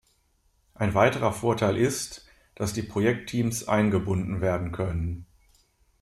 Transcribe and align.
Ein 0.73 0.95
weiterer 0.95 1.31
Vorteil 1.31 1.77
ist, 1.77 2.25
dass 2.55 2.73
die 2.73 2.81
Projektteams 2.81 3.67
eingebunden 3.67 4.41
werden 4.41 4.71
können. 4.71 5.27